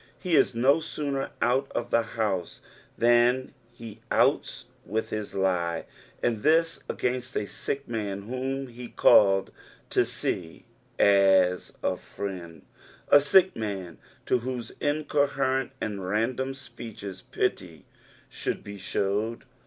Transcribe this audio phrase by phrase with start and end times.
[0.17, 2.61] He is no sooner out of the house
[2.97, 5.85] than he outs with his lie,
[6.23, 9.51] and this against a sick man whom he called
[9.91, 10.65] to see
[10.97, 12.63] as a friend—
[13.09, 17.85] a sick man to whose incoherent and random apeeches pity
[18.27, 19.43] should be showed.